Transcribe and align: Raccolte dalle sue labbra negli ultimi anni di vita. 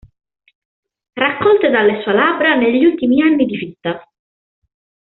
Raccolte 1.13 1.69
dalle 1.69 2.01
sue 2.01 2.13
labbra 2.15 2.55
negli 2.55 2.83
ultimi 2.85 3.21
anni 3.21 3.45
di 3.45 3.55
vita. 3.55 4.01